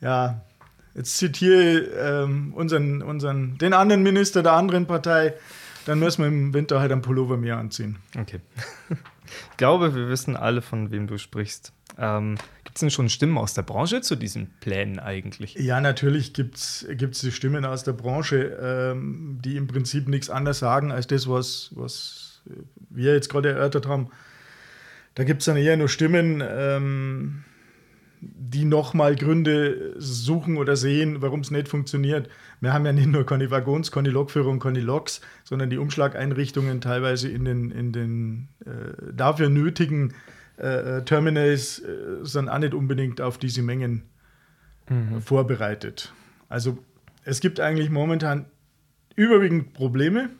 ja, 0.00 0.40
jetzt 0.94 1.16
zitiere 1.16 2.22
ähm, 2.22 2.52
unseren, 2.54 3.02
unseren, 3.02 3.58
den 3.58 3.72
anderen 3.72 4.02
Minister 4.02 4.42
der 4.42 4.52
anderen 4.52 4.86
Partei, 4.86 5.34
dann 5.86 5.98
müssen 5.98 6.22
wir 6.22 6.28
im 6.28 6.54
Winter 6.54 6.80
halt 6.80 6.92
ein 6.92 7.02
Pullover 7.02 7.36
mehr 7.36 7.58
anziehen. 7.58 7.98
Okay. 8.18 8.40
ich 9.50 9.56
glaube, 9.56 9.94
wir 9.94 10.08
wissen 10.08 10.36
alle, 10.36 10.62
von 10.62 10.90
wem 10.90 11.06
du 11.06 11.18
sprichst. 11.18 11.72
Ähm, 11.98 12.36
gibt 12.64 12.76
es 12.76 12.80
denn 12.80 12.90
schon 12.90 13.08
Stimmen 13.08 13.38
aus 13.38 13.54
der 13.54 13.62
Branche 13.62 14.00
zu 14.00 14.16
diesen 14.16 14.50
Plänen 14.60 14.98
eigentlich? 14.98 15.54
Ja, 15.54 15.80
natürlich 15.80 16.32
gibt 16.32 16.56
es 16.56 16.86
die 17.20 17.32
Stimmen 17.32 17.64
aus 17.64 17.84
der 17.84 17.92
Branche, 17.92 18.58
ähm, 18.60 19.38
die 19.44 19.56
im 19.56 19.66
Prinzip 19.66 20.08
nichts 20.08 20.30
anderes 20.30 20.58
sagen 20.58 20.90
als 20.90 21.06
das, 21.06 21.28
was, 21.28 21.70
was 21.74 22.42
wir 22.90 23.12
jetzt 23.12 23.28
gerade 23.28 23.50
erörtert 23.50 23.86
haben. 23.86 24.08
Da 25.14 25.24
gibt 25.24 25.42
es 25.42 25.46
dann 25.46 25.56
eher 25.56 25.76
nur 25.76 25.88
Stimmen, 25.88 26.42
ähm, 26.44 27.44
die 28.36 28.64
nochmal 28.64 29.16
Gründe 29.16 29.94
suchen 29.98 30.56
oder 30.56 30.76
sehen, 30.76 31.22
warum 31.22 31.40
es 31.40 31.50
nicht 31.50 31.68
funktioniert. 31.68 32.28
Wir 32.60 32.72
haben 32.72 32.86
ja 32.86 32.92
nicht 32.92 33.08
nur 33.08 33.26
keine 33.26 33.50
Waggons, 33.50 33.90
keine 33.90 34.10
Lokführung, 34.10 34.60
keine 34.60 34.80
Loks, 34.80 35.20
sondern 35.44 35.70
die 35.70 35.78
Umschlageinrichtungen 35.78 36.80
teilweise 36.80 37.28
in 37.28 37.44
den, 37.44 37.70
in 37.70 37.92
den 37.92 38.48
äh, 38.64 39.12
dafür 39.12 39.48
nötigen 39.48 40.14
äh, 40.56 41.02
Terminals 41.02 41.80
äh, 41.80 42.24
sind 42.24 42.48
auch 42.48 42.58
nicht 42.58 42.74
unbedingt 42.74 43.20
auf 43.20 43.38
diese 43.38 43.62
Mengen 43.62 44.02
mhm. 44.88 45.20
vorbereitet. 45.20 46.12
Also 46.48 46.78
es 47.24 47.40
gibt 47.40 47.60
eigentlich 47.60 47.90
momentan 47.90 48.46
überwiegend 49.16 49.74
Probleme, 49.74 50.30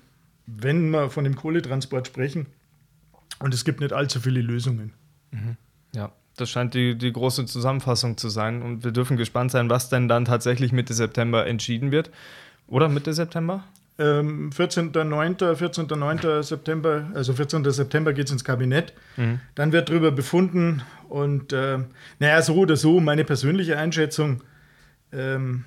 wenn 0.47 0.91
wir 0.91 1.11
von 1.11 1.25
dem 1.25 1.37
Kohletransport 1.37 2.07
sprechen. 2.07 2.47
Und 3.41 3.55
es 3.55 3.65
gibt 3.65 3.81
nicht 3.81 3.93
allzu 3.93 4.21
viele 4.21 4.41
Lösungen. 4.41 4.93
Mhm. 5.31 5.57
Ja. 5.95 6.13
Das 6.37 6.51
scheint 6.51 6.75
die, 6.75 6.97
die 6.97 7.13
große 7.13 7.47
Zusammenfassung 7.47 8.17
zu 8.17 8.29
sein. 8.29 8.63
Und 8.63 8.85
wir 8.85 8.91
dürfen 8.91 9.17
gespannt 9.17 9.53
sein, 9.53 9.71
was 9.71 9.89
denn 9.89 10.09
dann 10.09 10.25
tatsächlich 10.25 10.73
Mitte 10.73 10.95
September 10.95 11.47
entschieden 11.47 11.93
wird. 11.93 12.11
Oder 12.67 12.89
Mitte 12.89 13.13
September? 13.13 13.65
Ähm, 13.99 14.51
14.09. 14.51 15.55
14. 15.55 16.43
September, 16.43 17.07
also 17.15 17.33
14. 17.33 17.71
September 17.71 18.13
geht 18.13 18.27
es 18.27 18.33
ins 18.33 18.45
Kabinett. 18.45 18.93
Mhm. 19.17 19.41
Dann 19.55 19.73
wird 19.73 19.89
darüber 19.89 20.11
befunden. 20.11 20.83
Und 21.09 21.53
äh, 21.53 21.79
naja, 22.19 22.43
so 22.43 22.57
oder 22.57 22.77
so, 22.77 22.99
meine 23.01 23.25
persönliche 23.25 23.79
Einschätzung, 23.79 24.43
ähm, 25.13 25.65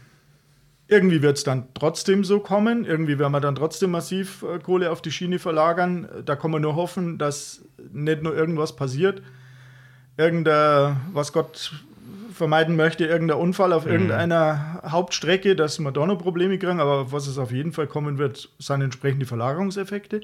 irgendwie 0.89 1.21
wird 1.21 1.37
es 1.37 1.43
dann 1.43 1.67
trotzdem 1.73 2.23
so 2.23 2.39
kommen. 2.39 2.85
Irgendwie 2.85 3.19
werden 3.19 3.31
wir 3.31 3.39
dann 3.39 3.55
trotzdem 3.55 3.91
massiv 3.91 4.43
äh, 4.43 4.59
Kohle 4.59 4.91
auf 4.91 5.01
die 5.01 5.11
Schiene 5.11 5.39
verlagern. 5.39 6.07
Da 6.25 6.35
kann 6.35 6.51
man 6.51 6.61
nur 6.61 6.75
hoffen, 6.75 7.17
dass 7.17 7.61
nicht 7.91 8.23
nur 8.23 8.35
irgendwas 8.35 8.75
passiert, 8.75 9.21
irgendein, 10.17 10.97
was 11.13 11.31
Gott 11.31 11.71
vermeiden 12.33 12.75
möchte, 12.75 13.05
irgendein 13.05 13.37
Unfall 13.37 13.73
auf 13.73 13.85
mhm. 13.85 13.91
irgendeiner 13.91 14.81
Hauptstrecke, 14.87 15.55
dass 15.55 15.79
wir 15.79 15.91
da 15.91 16.05
noch 16.05 16.17
Probleme 16.17 16.57
kriegen. 16.57 16.79
Aber 16.79 17.11
was 17.11 17.27
es 17.27 17.37
auf 17.37 17.51
jeden 17.51 17.73
Fall 17.73 17.87
kommen 17.87 18.17
wird, 18.17 18.49
sind 18.59 18.81
entsprechende 18.81 19.25
Verlagerungseffekte. 19.25 20.21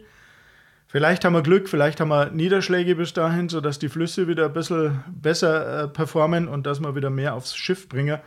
Vielleicht 0.88 1.26
haben 1.26 1.34
wir 1.34 1.42
Glück, 1.42 1.70
vielleicht 1.70 2.00
haben 2.00 2.10
wir 2.10 2.30
Niederschläge 2.30 2.96
bis 2.96 3.14
dahin, 3.14 3.50
sodass 3.50 3.80
die 3.80 3.90
Flüsse 3.90 4.28
wieder 4.28 4.46
ein 4.46 4.54
bisschen 4.54 5.04
besser 5.12 5.86
äh, 5.86 5.88
performen 5.88 6.48
und 6.48 6.68
dass 6.68 6.80
wir 6.82 6.96
wieder 6.96 7.10
mehr 7.10 7.34
aufs 7.34 7.56
Schiff 7.56 7.90
bringen. 7.90 8.20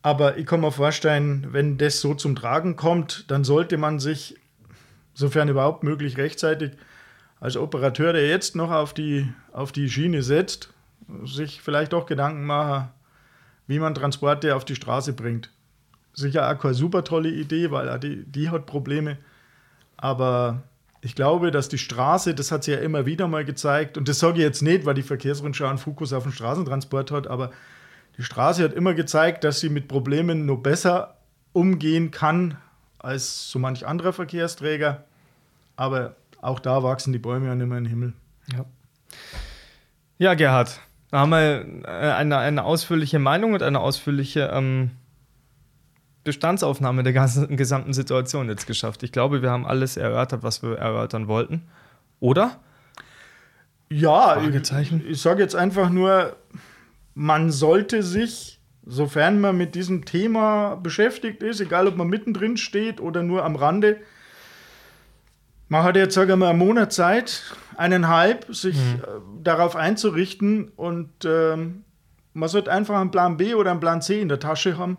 Aber 0.00 0.38
ich 0.38 0.46
kann 0.46 0.60
mir 0.60 0.70
vorstellen, 0.70 1.48
wenn 1.50 1.76
das 1.76 2.00
so 2.00 2.14
zum 2.14 2.36
Tragen 2.36 2.76
kommt, 2.76 3.28
dann 3.30 3.42
sollte 3.42 3.76
man 3.76 3.98
sich, 3.98 4.36
sofern 5.14 5.48
überhaupt 5.48 5.82
möglich, 5.82 6.16
rechtzeitig 6.16 6.72
als 7.40 7.56
Operateur, 7.56 8.12
der 8.12 8.28
jetzt 8.28 8.56
noch 8.56 8.70
auf 8.70 8.94
die, 8.94 9.32
auf 9.52 9.72
die 9.72 9.88
Schiene 9.88 10.22
setzt, 10.22 10.70
sich 11.24 11.60
vielleicht 11.62 11.94
auch 11.94 12.06
Gedanken 12.06 12.44
machen, 12.44 12.88
wie 13.66 13.78
man 13.78 13.94
Transporte 13.94 14.56
auf 14.56 14.64
die 14.64 14.74
Straße 14.74 15.12
bringt. 15.12 15.50
Sicher 16.12 16.50
auch 16.50 16.58
keine 16.58 16.74
super 16.74 17.04
tolle 17.04 17.30
Idee, 17.30 17.70
weil 17.70 17.98
die, 18.00 18.24
die 18.24 18.50
hat 18.50 18.66
Probleme. 18.66 19.18
Aber 19.96 20.62
ich 21.00 21.14
glaube, 21.14 21.50
dass 21.50 21.68
die 21.68 21.78
Straße, 21.78 22.34
das 22.34 22.50
hat 22.50 22.64
sie 22.64 22.72
ja 22.72 22.78
immer 22.78 23.06
wieder 23.06 23.28
mal 23.28 23.44
gezeigt, 23.44 23.96
und 23.96 24.08
das 24.08 24.18
sage 24.18 24.38
ich 24.38 24.44
jetzt 24.44 24.62
nicht, 24.62 24.84
weil 24.84 24.94
die 24.94 25.02
Verkehrsrundschau 25.02 25.66
einen 25.66 25.78
Fokus 25.78 26.12
auf 26.12 26.24
den 26.24 26.32
Straßentransport 26.32 27.10
hat, 27.10 27.26
aber 27.28 27.52
die 28.16 28.24
Straße 28.24 28.64
hat 28.64 28.72
immer 28.72 28.94
gezeigt, 28.94 29.44
dass 29.44 29.60
sie 29.60 29.68
mit 29.68 29.86
Problemen 29.86 30.44
nur 30.44 30.60
besser 30.60 31.18
umgehen 31.52 32.10
kann 32.10 32.58
als 32.98 33.48
so 33.50 33.60
manch 33.60 33.86
anderer 33.86 34.12
Verkehrsträger. 34.12 35.04
Aber 35.76 36.16
auch 36.40 36.60
da 36.60 36.82
wachsen 36.82 37.12
die 37.12 37.18
Bäume 37.18 37.46
ja 37.46 37.54
nicht 37.54 37.66
mehr 37.66 37.78
in 37.78 37.84
den 37.84 37.90
Himmel. 37.90 38.12
Ja, 38.52 38.64
ja 40.18 40.34
Gerhard, 40.34 40.80
da 41.10 41.20
haben 41.20 41.30
wir 41.30 41.66
äh, 41.84 42.12
eine, 42.12 42.38
eine 42.38 42.64
ausführliche 42.64 43.18
Meinung 43.18 43.54
und 43.54 43.62
eine 43.62 43.80
ausführliche 43.80 44.50
ähm, 44.52 44.90
Bestandsaufnahme 46.24 47.02
der 47.02 47.12
ganzen, 47.12 47.56
gesamten 47.56 47.92
Situation 47.92 48.48
jetzt 48.48 48.66
geschafft. 48.66 49.02
Ich 49.02 49.12
glaube, 49.12 49.42
wir 49.42 49.50
haben 49.50 49.66
alles 49.66 49.96
erörtert, 49.96 50.42
was 50.42 50.62
wir 50.62 50.76
erörtern 50.76 51.28
wollten. 51.28 51.62
Oder? 52.20 52.58
Ja, 53.90 54.40
ich, 54.42 55.02
ich 55.08 55.20
sage 55.20 55.42
jetzt 55.42 55.56
einfach 55.56 55.88
nur, 55.88 56.36
man 57.14 57.50
sollte 57.50 58.02
sich, 58.02 58.60
sofern 58.84 59.40
man 59.40 59.56
mit 59.56 59.74
diesem 59.74 60.04
Thema 60.04 60.76
beschäftigt 60.76 61.42
ist, 61.42 61.60
egal 61.60 61.88
ob 61.88 61.96
man 61.96 62.08
mittendrin 62.08 62.58
steht 62.58 63.00
oder 63.00 63.22
nur 63.22 63.44
am 63.44 63.56
Rande, 63.56 63.96
man 65.68 65.82
hat 65.82 65.96
jetzt, 65.96 66.14
sagen 66.14 66.28
wir 66.28 66.36
mal, 66.36 66.50
einen 66.50 66.58
Monat 66.58 66.92
Zeit, 66.92 67.54
eineinhalb, 67.76 68.46
sich 68.54 68.76
mhm. 68.76 69.02
Äh, 69.02 69.42
darauf 69.42 69.76
einzurichten 69.76 70.68
und 70.76 71.10
ähm, 71.24 71.84
man 72.34 72.48
sollte 72.48 72.70
einfach 72.70 73.00
einen 73.00 73.10
Plan 73.10 73.36
B 73.36 73.54
oder 73.54 73.70
einen 73.70 73.80
Plan 73.80 74.02
C 74.02 74.20
in 74.20 74.28
der 74.28 74.40
Tasche 74.40 74.78
haben, 74.78 74.98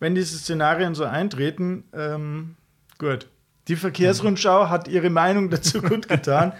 wenn 0.00 0.14
diese 0.14 0.36
Szenarien 0.38 0.94
so 0.94 1.04
eintreten. 1.04 1.84
Ähm, 1.92 2.56
gut. 2.98 3.28
Die 3.68 3.76
Verkehrsrundschau 3.76 4.68
hat 4.68 4.88
ihre 4.88 5.08
Meinung 5.10 5.48
dazu 5.48 5.80
gut 5.82 6.08
getan. 6.08 6.52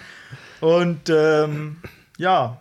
Und 0.61 1.11
ähm, 1.11 1.77
ja, 2.17 2.61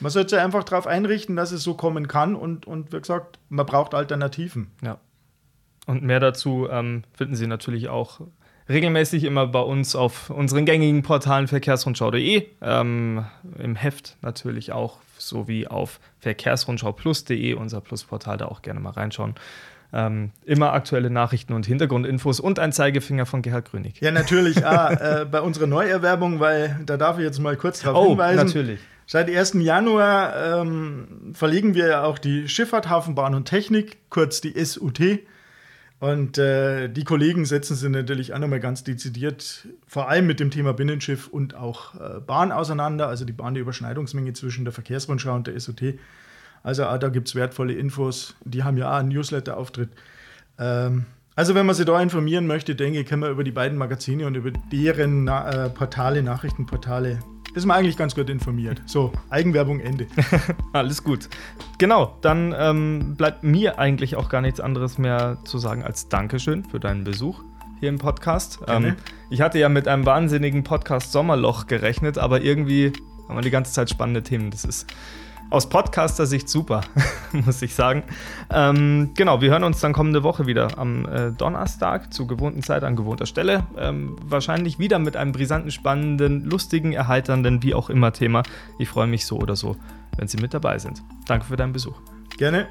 man 0.00 0.10
sollte 0.10 0.30
sich 0.30 0.38
einfach 0.40 0.64
darauf 0.64 0.88
einrichten, 0.88 1.36
dass 1.36 1.52
es 1.52 1.62
so 1.62 1.74
kommen 1.74 2.08
kann 2.08 2.34
und, 2.34 2.66
und 2.66 2.92
wie 2.92 2.98
gesagt, 2.98 3.38
man 3.48 3.66
braucht 3.66 3.94
Alternativen. 3.94 4.72
Ja. 4.82 4.98
Und 5.86 6.02
mehr 6.02 6.18
dazu 6.18 6.68
ähm, 6.68 7.04
finden 7.14 7.36
Sie 7.36 7.46
natürlich 7.46 7.88
auch 7.88 8.20
regelmäßig 8.72 9.24
immer 9.24 9.46
bei 9.46 9.60
uns 9.60 9.94
auf 9.94 10.30
unseren 10.30 10.64
gängigen 10.64 11.02
Portalen 11.02 11.46
verkehrsrundschau.de, 11.46 12.46
ähm, 12.60 13.24
im 13.58 13.76
Heft 13.76 14.16
natürlich 14.22 14.72
auch, 14.72 14.98
sowie 15.18 15.66
auf 15.68 16.00
verkehrsrundschauplus.de, 16.20 17.54
unser 17.54 17.80
Plusportal, 17.80 18.38
da 18.38 18.46
auch 18.46 18.62
gerne 18.62 18.80
mal 18.80 18.90
reinschauen. 18.90 19.34
Ähm, 19.94 20.30
immer 20.46 20.72
aktuelle 20.72 21.10
Nachrichten 21.10 21.52
und 21.52 21.66
Hintergrundinfos 21.66 22.40
und 22.40 22.58
ein 22.58 22.72
Zeigefinger 22.72 23.26
von 23.26 23.42
Gerhard 23.42 23.70
Grünig. 23.70 24.00
Ja, 24.00 24.10
natürlich. 24.10 24.64
ah, 24.64 25.20
äh, 25.20 25.24
bei 25.26 25.42
unserer 25.42 25.66
Neuerwerbung, 25.66 26.40
weil 26.40 26.80
da 26.86 26.96
darf 26.96 27.18
ich 27.18 27.24
jetzt 27.24 27.38
mal 27.40 27.56
kurz 27.56 27.80
darauf 27.82 28.06
oh, 28.06 28.10
hinweisen. 28.10 28.46
natürlich. 28.46 28.80
Seit 29.06 29.28
1. 29.28 29.54
Januar 29.58 30.62
ähm, 30.62 31.32
verlegen 31.34 31.74
wir 31.74 31.86
ja 31.88 32.04
auch 32.04 32.18
die 32.18 32.48
Schifffahrt, 32.48 32.88
Hafenbahn 32.88 33.34
und 33.34 33.44
Technik, 33.44 33.98
kurz 34.08 34.40
die 34.40 34.52
SUT. 34.64 34.98
Und 36.02 36.36
äh, 36.36 36.88
die 36.88 37.04
Kollegen 37.04 37.44
setzen 37.44 37.76
sich 37.76 37.88
natürlich 37.88 38.34
auch 38.34 38.40
nochmal 38.40 38.58
ganz 38.58 38.82
dezidiert, 38.82 39.68
vor 39.86 40.08
allem 40.08 40.26
mit 40.26 40.40
dem 40.40 40.50
Thema 40.50 40.72
Binnenschiff 40.72 41.28
und 41.28 41.54
auch 41.54 41.94
äh, 41.94 42.18
Bahn 42.18 42.50
auseinander, 42.50 43.06
also 43.06 43.24
die 43.24 43.32
Bahn, 43.32 43.54
die 43.54 43.60
Überschneidungsmenge 43.60 44.32
zwischen 44.32 44.64
der 44.64 44.72
Verkehrsrundschau 44.72 45.32
und 45.32 45.46
der 45.46 45.60
SOT. 45.60 45.94
Also 46.64 46.82
da 46.82 47.08
gibt 47.08 47.28
es 47.28 47.36
wertvolle 47.36 47.74
Infos. 47.74 48.34
Die 48.44 48.64
haben 48.64 48.76
ja 48.78 48.90
auch 48.90 48.96
einen 48.96 49.10
Newsletter-Auftritt. 49.10 49.90
Ähm, 50.58 51.06
also 51.36 51.54
wenn 51.54 51.66
man 51.66 51.76
sich 51.76 51.86
da 51.86 52.02
informieren 52.02 52.48
möchte, 52.48 52.74
denke 52.74 52.98
ich, 52.98 53.06
kann 53.06 53.20
man 53.20 53.30
über 53.30 53.44
die 53.44 53.52
beiden 53.52 53.78
Magazine 53.78 54.26
und 54.26 54.34
über 54.34 54.50
deren 54.72 55.22
Na 55.22 55.66
äh, 55.66 55.70
Portale, 55.70 56.24
Nachrichtenportale 56.24 57.20
ist 57.54 57.66
man 57.66 57.78
eigentlich 57.78 57.96
ganz 57.96 58.14
gut 58.14 58.30
informiert. 58.30 58.82
So, 58.86 59.12
Eigenwerbung 59.30 59.80
Ende. 59.80 60.06
Alles 60.72 61.04
gut. 61.04 61.28
Genau, 61.78 62.16
dann 62.20 62.54
ähm, 62.58 63.14
bleibt 63.16 63.44
mir 63.44 63.78
eigentlich 63.78 64.16
auch 64.16 64.28
gar 64.28 64.40
nichts 64.40 64.60
anderes 64.60 64.98
mehr 64.98 65.38
zu 65.44 65.58
sagen 65.58 65.82
als 65.82 66.08
Dankeschön 66.08 66.64
für 66.64 66.80
deinen 66.80 67.04
Besuch 67.04 67.42
hier 67.80 67.88
im 67.88 67.98
Podcast. 67.98 68.60
Ähm, 68.68 68.96
ich 69.28 69.40
hatte 69.40 69.58
ja 69.58 69.68
mit 69.68 69.88
einem 69.88 70.06
wahnsinnigen 70.06 70.64
Podcast 70.64 71.12
Sommerloch 71.12 71.66
gerechnet, 71.66 72.16
aber 72.16 72.42
irgendwie 72.42 72.92
haben 73.28 73.36
wir 73.36 73.42
die 73.42 73.50
ganze 73.50 73.72
Zeit 73.72 73.90
spannende 73.90 74.22
Themen. 74.22 74.50
Das 74.50 74.64
ist 74.64 74.86
aus 75.52 75.68
Podcaster-Sicht 75.68 76.48
super, 76.48 76.80
muss 77.32 77.60
ich 77.62 77.74
sagen. 77.74 78.04
Ähm, 78.50 79.10
genau, 79.14 79.40
wir 79.40 79.50
hören 79.50 79.64
uns 79.64 79.80
dann 79.80 79.92
kommende 79.92 80.22
Woche 80.22 80.46
wieder 80.46 80.78
am 80.78 81.06
äh, 81.06 81.30
Donnerstag 81.30 82.12
zur 82.12 82.26
gewohnten 82.26 82.62
Zeit 82.62 82.84
an 82.84 82.96
gewohnter 82.96 83.26
Stelle. 83.26 83.66
Ähm, 83.76 84.16
wahrscheinlich 84.24 84.78
wieder 84.78 84.98
mit 84.98 85.16
einem 85.16 85.32
brisanten, 85.32 85.70
spannenden, 85.70 86.44
lustigen, 86.44 86.92
erheiternden, 86.92 87.62
wie 87.62 87.74
auch 87.74 87.90
immer 87.90 88.12
Thema. 88.12 88.42
Ich 88.78 88.88
freue 88.88 89.06
mich 89.06 89.26
so 89.26 89.36
oder 89.36 89.54
so, 89.54 89.76
wenn 90.16 90.26
Sie 90.26 90.38
mit 90.38 90.54
dabei 90.54 90.78
sind. 90.78 91.02
Danke 91.26 91.46
für 91.46 91.56
deinen 91.56 91.72
Besuch. 91.72 92.00
Gerne. 92.38 92.68